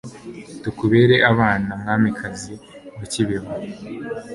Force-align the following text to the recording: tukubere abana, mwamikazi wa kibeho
tukubere 0.63 1.15
abana, 1.31 1.71
mwamikazi 1.81 2.53
wa 2.97 3.05
kibeho 3.11 3.49